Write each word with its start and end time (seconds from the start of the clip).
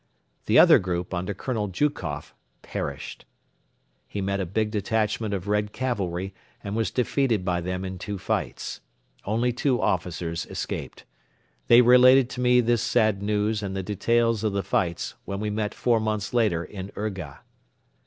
The 0.47 0.57
other 0.57 0.79
group 0.79 1.13
under 1.13 1.35
Colonel 1.35 1.67
Jukoff 1.67 2.33
perished. 2.63 3.25
He 4.07 4.19
met 4.19 4.39
a 4.39 4.47
big 4.47 4.71
detachment 4.71 5.31
of 5.31 5.47
Red 5.47 5.73
cavalry 5.73 6.33
and 6.63 6.75
was 6.75 6.89
defeated 6.89 7.45
by 7.45 7.61
them 7.61 7.85
in 7.85 7.99
two 7.99 8.17
fights. 8.17 8.81
Only 9.25 9.53
two 9.53 9.79
officers 9.79 10.47
escaped. 10.47 11.03
They 11.67 11.83
related 11.83 12.31
to 12.31 12.41
me 12.41 12.61
this 12.61 12.81
sad 12.81 13.21
news 13.21 13.61
and 13.61 13.75
the 13.75 13.83
details 13.83 14.43
of 14.43 14.53
the 14.53 14.63
fights 14.63 15.13
when 15.25 15.39
we 15.39 15.51
met 15.51 15.75
four 15.75 15.99
months 15.99 16.33
later 16.33 16.63
in 16.65 16.91
Urga. 16.95 17.41